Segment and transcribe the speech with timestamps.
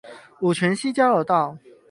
[0.39, 1.55] 五權西交流道